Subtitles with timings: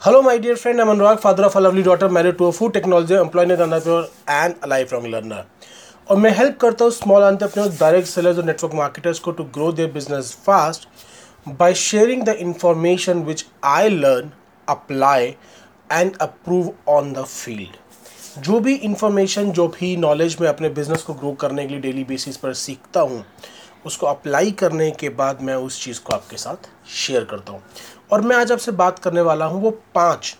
[0.00, 0.80] Hello, my dear friend.
[0.80, 4.06] I'm Anurag, father of a lovely daughter, married to a food technology employee in entrepreneur
[4.28, 5.44] and a.
[6.06, 9.72] और मैं help करता हूँ small entrepreneurs direct sellers और network marketers को to grow
[9.72, 10.88] their business fast
[11.58, 14.30] by sharing the information which I learn
[14.68, 15.34] apply
[15.90, 21.14] and approve on the field जो भी information जो भी नॉलेज मैं अपने बिज़नेस को
[21.14, 23.24] ग्रो करने के लिए डेली बेसिस पर सीखता हूँ
[23.86, 27.62] उसको अप्लाई करने के बाद मैं उस चीज़ को आपके साथ शेयर करता हूँ।
[28.12, 30.36] और मैं आज आपसे बात करने वाला हूँ वो पाँच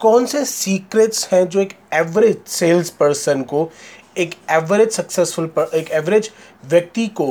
[0.00, 3.70] कौन से सीक्रेट्स हैं जो एक एवरेज सेल्स पर्सन को,
[4.18, 6.30] एक एवरेज सक्सेसफुल एक एवरेज
[6.64, 7.28] व्यक्ति को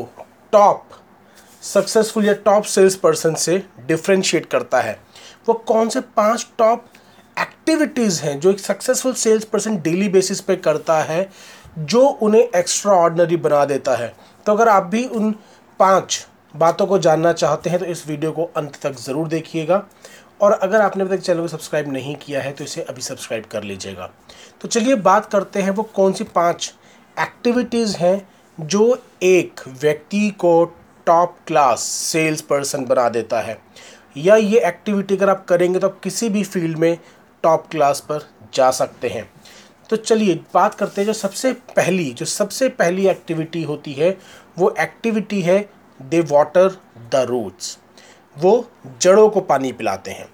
[0.53, 0.88] टॉप
[1.63, 3.57] सक्सेसफुल या टॉप सेल्स पर्सन से
[3.88, 4.99] डिफ्रेंशिएट करता है।
[5.48, 6.85] वो कौन से पाँच टॉप
[7.40, 11.29] एक्टिविटीज़ हैं जो एक successful sales person daily basis पे करता है,
[11.79, 14.13] जो उन्हें एक्स्ट्रा ऑर्डनरी बना देता है?
[14.45, 15.31] तो अगर आप भी उन
[15.80, 19.84] पाँच बातों को जानना चाहते हैं तो इस वीडियो को अंत तक ज़रूर देखिएगा।
[20.41, 23.46] और अगर आपने अभी तक चैनल को सब्सक्राइब नहीं किया है तो इसे अभी सब्सक्राइब
[23.46, 24.09] कर लीजिएगा।
[24.62, 26.74] तो चलिए बात करते हैं, वो कौन सी पाँच
[27.18, 30.63] एक्टिविटीज़ हैं जो एक व्यक्ति को
[31.08, 33.58] टॉप क्लास सेल्स पर्सन बना देता है?
[34.15, 36.98] या ये एक्टिविटी अगर आप करेंगे तो आप किसी भी फ़ील्ड में
[37.43, 39.30] टॉप क्लास पर जा सकते हैं।
[39.91, 44.17] तो चलिए बात करते हैं जो सबसे पहली, जो सबसे पहली एक्टिविटी होती है,
[44.59, 45.70] वो एक्टिविटी है
[46.01, 46.77] दे वाटर
[47.11, 47.77] द रूट्स
[48.37, 48.53] वो
[49.01, 50.27] जड़ों को पानी पिलाते हैं।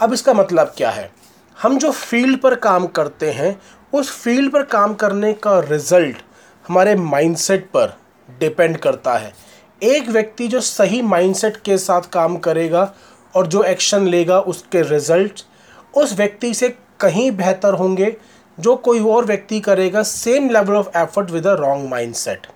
[0.00, 1.10] अब इसका मतलब क्या है?
[1.58, 3.60] हम जो फ़ील्ड पर काम करते हैं,
[3.92, 6.16] उस फ़ील्ड पर काम करने का रिज़ल्ट
[6.68, 7.96] हमारे माइंडसेट पर
[8.28, 9.32] डिपेंड करता है।
[9.82, 12.92] एक व्यक्ति जो सही माइंडसेट के साथ काम करेगा
[13.34, 15.44] और जो एक्शन लेगा, उसके रिज़ल्ट
[15.94, 18.16] उस व्यक्ति से कहीं बेहतर होंगे
[18.58, 22.46] जो कोई और व्यक्ति करेगा same level of effort with a wrong mindset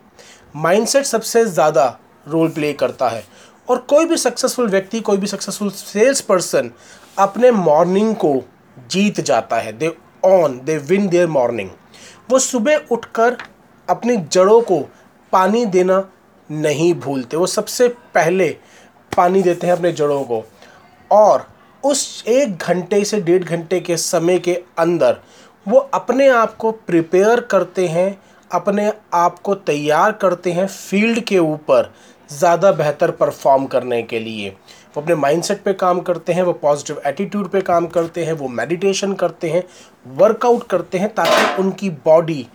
[0.57, 1.87] mindset सबसे ज़्यादा
[2.27, 3.23] रोल प्ले करता है।
[3.69, 6.71] और कोई भी सक्सेसफुल व्यक्ति, कोई भी सक्सेसफुल सेल्स पर्सन
[7.19, 8.43] अपने मॉर्निंग को
[8.91, 9.93] जीत जाता है। They
[10.25, 11.71] on they win their morning
[12.31, 13.37] वो सुबह उठकर
[13.89, 14.81] अपनी जड़ों को
[15.33, 16.03] पानी देना
[16.51, 18.49] नहीं भूलते। वो सबसे पहले
[19.13, 20.43] पानी देते हैं अपने जड़ों को।
[21.11, 21.47] और
[21.85, 25.17] उस एक घंटे से डेढ़ घंटे के समय के अंदर
[25.67, 28.19] वो अपने आप को प्रिपेयर करते हैं,
[28.51, 31.93] अपने आप को तैयार करते हैं फ़ील्ड के ऊपर
[32.31, 34.51] ज़्यादा बेहतर परफॉर्म करने के लिए।
[34.97, 38.49] वो अपने माइंडसेट पे काम करते हैं, वो पॉजिटिव एटीट्यूड पे काम करते हैं, वो
[38.51, 39.63] मेडिटेशन करते हैं
[40.17, 42.47] वर्कआउट करते हैं ताकि उनकी बॉडी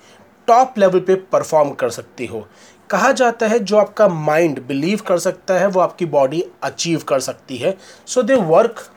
[0.47, 2.45] टॉप लेवल पे परफॉर्म कर सकती हो।
[2.89, 7.19] कहा जाता है जो आपका माइंड बिलीव कर सकता है, वो आपकी बॉडी अचीव कर
[7.21, 7.75] सकती है।
[8.07, 8.87] So they work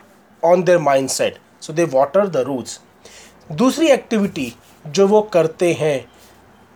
[0.43, 2.79] on their mind set so they water the roots
[3.49, 4.53] दूसरी एक्टिविटी
[4.85, 6.05] जो वो करते हैं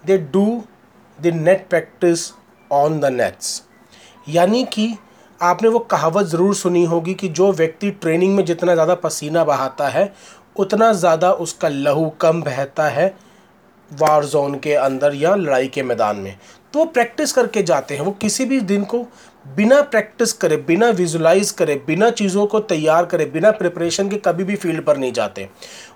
[0.03, 0.63] they do
[1.19, 2.31] the net practice
[2.71, 3.63] on the nets
[4.27, 4.87] यानी कि
[5.41, 9.87] आपने वो कहावत ज़रूर सुनी होगी कि जो व्यक्ति ट्रेनिंग में जितना ज़्यादा पसीना बहाता
[9.87, 10.13] है,
[10.55, 13.07] उतना ज़्यादा उसका लहू कम बहता है
[13.91, 16.37] वार जोन के अंदर या लड़ाई के मैदान में।
[16.73, 19.05] तो वो प्रैक्टिस करके जाते हैं, वो किसी भी दिन को
[19.47, 24.43] बिना प्रैक्टिस करे, बिना विजुलाइज करे, बिना चीज़ों को तैयार करे, बिना प्रिपरेशन के कभी
[24.43, 25.47] भी फ़ील्ड पर नहीं जाते।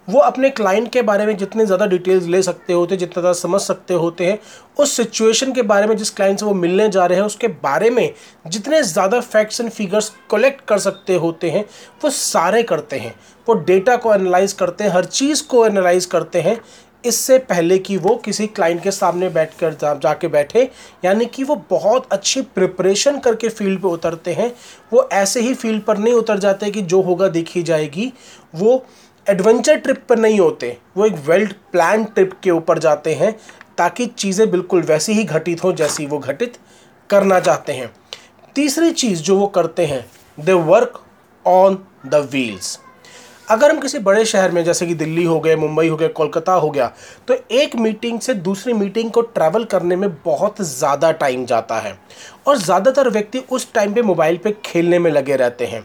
[0.10, 3.34] वो अपने क्लाइंट के बारे में जितने ज़्यादा डिटेल्स ले सकते होते हैं जितना ज़्यादा
[3.40, 4.40] समझ सकते होते हैं,
[4.80, 7.90] उस सिचुएशन के बारे में जिस क्लाइंट से वो मिलने जा रहे हैं, उसके बारे
[7.90, 8.14] में
[8.48, 11.66] जितने ज़्यादा फैक्ट्स एंड फिगर्स कलेक्ट कर सकते होते हैं,
[12.04, 13.16] वो सारे करते हैं।
[13.48, 16.60] वो डेटा को एनालाइज करते हैं, हर चीज़ को एनालाइज करते हैं
[17.04, 20.70] इससे पहले कि वो किसी क्लाइंट के सामने बैठ कर जा, जाके बैठे,
[21.06, 24.52] यानी कि वो बहुत अच्छी प्रिपरेशन करके फ़ील्ड पे उतरते हैं,
[24.94, 28.12] वो ऐसे ही फ़ील्ड पर नहीं उतर जाते कि जो होगा देखी जाएगी।
[28.56, 28.86] वो
[29.28, 33.36] एडवेंचर ट्रिप पर नहीं होते, वो एक वेल्ड प्लान ट्रिप के ऊपर जाते हैं,
[33.78, 36.58] ताकि चीज़ें बिल्कुल वैसी ही घटित हों जैसी वो घटित
[37.10, 37.92] करना चाहते हैं।
[38.56, 40.06] तीसरी चीज़ जो वो करते हैं
[40.38, 41.02] they work
[41.46, 42.80] on the wheels
[43.52, 46.54] अगर हम किसी बड़े शहर में, जैसे कि दिल्ली हो गए, मुंबई हो गया कोलकाता
[46.54, 46.92] हो गया
[47.28, 51.98] तो एक मीटिंग से दूसरी मीटिंग को ट्रैवल करने में बहुत ज़्यादा टाइम जाता है।
[52.48, 55.84] और ज़्यादातर व्यक्ति उस टाइम पे मोबाइल पे खेलने में लगे रहते हैं।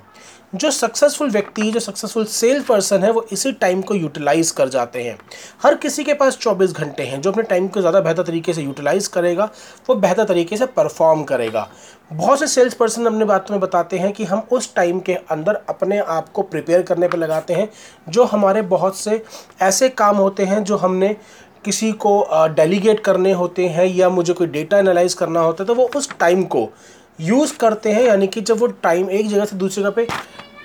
[0.56, 5.03] जो सक्सेसफुल व्यक्ति, जो सक्सेसफुल सेल पर्सन है, वो इसी टाइम को यूटिलाइज कर जाते
[5.03, 5.16] हैं।
[5.63, 8.63] हर किसी के पास 24 घंटे हैं, जो अपने टाइम को ज़्यादा बेहतर तरीके से
[8.63, 9.48] यूटिलाइज करेगा,
[9.89, 11.69] वो बेहतर तरीके से परफॉर्म करेगा।
[12.13, 15.60] बहुत से सेल्स पर्सन अपने बातों में बताते हैं कि हम उस टाइम के अंदर
[15.69, 17.69] अपने आप को प्रिपेयर करने पर लगाते हैं,
[18.09, 19.22] जो हमारे बहुत से
[19.63, 21.16] ऐसे काम होते हैं, जो हमने
[21.65, 22.27] किसी को
[22.57, 26.09] डेलीगेट करने होते हैं या मुझे कोई डेटा एनालाइज करना होता है तो वो उस
[26.19, 26.69] टाइम को
[27.19, 30.07] यूज़ करते हैं, यानी कि जब वो टाइम एक जगह से दूसरी जगह पे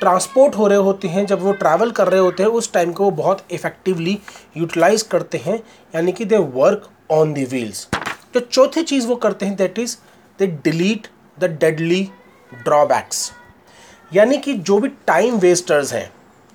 [0.02, 3.04] ट्रांसपोर्ट हो रहे होते हैं, जब वो ट्रैवल कर रहे होते हैं, उस टाइम को
[3.04, 4.18] वो बहुत इफ़ेक्टिवली
[4.58, 5.60] यूटिलाइज करते हैं,
[5.96, 7.88] यानी कि they work on the wheels
[8.34, 9.96] जो चौथी चीज़ वो करते हैं that is
[10.40, 11.08] they delete
[11.38, 12.04] the deadly
[12.52, 13.32] drawbacks
[14.12, 16.12] यानी कि जो भी टाइम वेस्टर्स हैं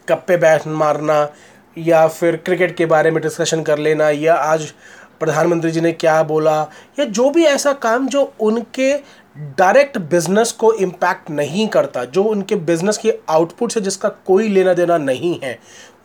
[0.09, 1.29] कप पे बैठ मारना,
[1.77, 4.73] या फिर क्रिकेट के बारे में डिस्कशन कर लेना, या आज
[5.21, 6.61] प्रधानमंत्री जी ने क्या बोला,
[6.99, 8.93] या जो भी ऐसा काम जो उनके
[9.37, 14.75] डायरेक्ट बिज़नेस को इम्पैक्ट नहीं करता, जो उनके बिज़नेस के आउटपुट से जिसका कोई लेना
[14.75, 15.59] देना नहीं है,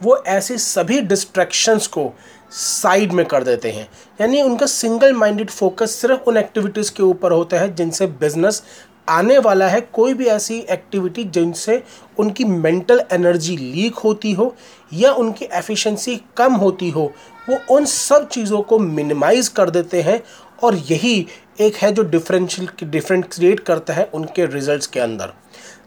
[0.03, 2.11] वो ऐसे सभी डिस्ट्रैक्शंस को
[2.51, 3.87] साइड में कर देते हैं।
[4.21, 8.63] यानी उनका सिंगल माइंडेड फोकस सिर्फ़ उन एक्टिविटीज़ के ऊपर होता है जिनसे बिज़नेस
[9.09, 11.81] आने वाला है। कोई भी ऐसी एक्टिविटी जिनसे
[12.19, 14.53] उनकी मेंटल एनर्जी लीक होती हो
[14.93, 17.11] या उनकी एफिशिएंसी कम होती हो
[17.51, 20.21] वो उन सब चीज़ों को मिनिमाइज कर देते हैं
[20.63, 21.27] और यही
[21.61, 25.33] एक है जो डिफरेंशियल डिफरेंट क्रिएट करता है उनके रिजल्ट्स के अंदर।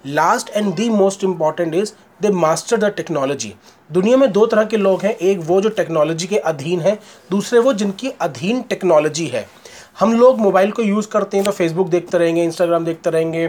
[0.07, 3.55] Last and the most important is they master the technology
[3.91, 6.99] दुनिया में दो तरह के लोग हैं, एक वो जो टेक्नोलॉजी के अधीन है,
[7.31, 9.47] दूसरे वो जिनकी अधीन टेक्नोलॉजी है।
[9.97, 13.49] हम लोग मोबाइल को यूज़ करते हैं तो फेसबुक देखते रहेंगे इंस्टाग्राम देखते रहेंगे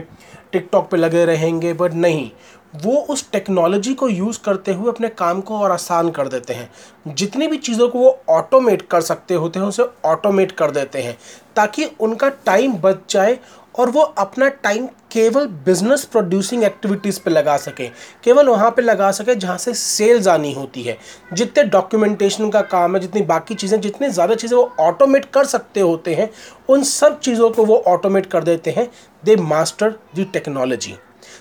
[0.51, 2.29] टिकटॉक पे लगे रहेंगे बट नहीं।
[2.75, 7.15] वो उस टेक्नोलॉजी को यूज़ करते हुए अपने काम को और आसान कर देते हैं।
[7.15, 11.17] जितनी भी चीज़ों को वो ऑटोमेट कर सकते होते हैं, उसे ऑटोमेट कर देते हैं,
[11.55, 13.37] ताकि उनका टाइम बच जाए
[13.75, 17.91] और वो अपना टाइम केवल बिज़नेस प्रोड्यूसिंग एक्टिविटीज़ पे लगा सकें।
[18.23, 20.97] केवल वहाँ पे लगा सकें जहाँ से सेल्स आनी होती है।
[21.33, 25.79] जितने डॉक्यूमेंटेशन का काम है, जितनी बाकी चीज़ें, जितनी ज़्यादा चीज़ें वो ऑटोमेट कर सकते
[25.81, 26.29] होते हैं,
[26.69, 28.89] उन सब चीज़ों को वो ऑटोमेट कर देते हैं।
[29.23, 30.95] They master the technology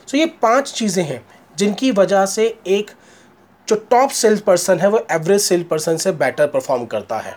[0.07, 1.25] so ये पाँच चीज़ें हैं,
[1.57, 2.91] जिनकी वजह से एक
[3.69, 7.37] जो टॉप सेल्स पर्सन है, वो एवरेज सेल्स पर्सन से बेटर परफॉर्म करता है।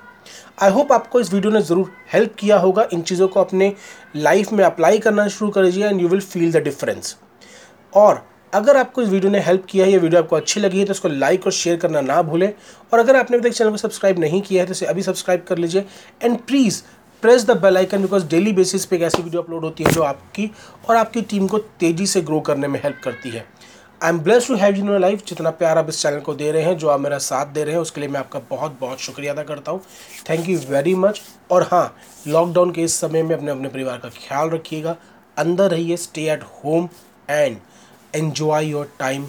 [0.62, 3.74] आई होप आपको इस वीडियो ने ज़रूर हेल्प किया होगा। इन चीज़ों को अपने
[4.16, 7.16] लाइफ में अप्लाई करना शुरू कर दीजिए and you will feel the difference
[7.94, 10.86] और अगर आपको इस वीडियो ने हेल्प किया है, ये वीडियो आपको अच्छी लगी है
[10.86, 12.52] तो उसको लाइक और शेयर करना ना भूलें।
[12.94, 15.44] और अगर आपने अभी तक चैनल को सब्सक्राइब नहीं किया है तो इसे अभी सब्सक्राइब
[15.48, 15.86] कर लीजिए।
[16.22, 16.82] And please
[17.24, 20.02] press the bell icon because daily basis पे एक ऐसी वीडियो अपलोड होती है जो
[20.04, 20.50] आपकी
[20.90, 23.46] और आपकी टीम को तेज़ी से ग्रो करने में हेल्प करती है।
[24.02, 26.52] I am bless to have you no life जितना प्यार आप इस चैनल को दे
[26.52, 29.00] रहे हैं, जो आप मेरा साथ दे रहे हैं, उसके लिए मैं आपका बहुत बहुत
[29.02, 29.82] शुक्रिया अदा करता हूँ।
[30.30, 31.22] थैंक यू वेरी मच
[31.52, 31.96] और हाँ
[32.28, 34.96] लॉकडाउन के इस समय में अपने अपने परिवार का ख्याल रखिएगा।
[35.38, 36.90] अंदर रहिए stay at home
[37.30, 37.58] and
[38.14, 39.28] enjoy your time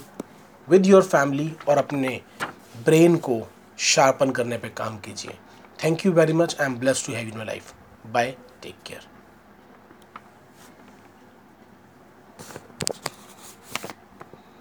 [0.69, 2.21] with your family और अपने
[2.85, 3.41] ब्रेन को
[3.87, 5.38] शार्पन करने पर काम कीजिए।
[5.85, 7.73] Thank you very much I am bless to have in my life
[8.06, 9.18] bye take care